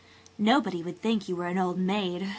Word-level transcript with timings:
"Nobody 0.39 0.81
would 0.81 0.99
think 0.99 1.29
you 1.29 1.35
were 1.35 1.45
an 1.45 1.59
old 1.59 1.77
maid. 1.77 2.27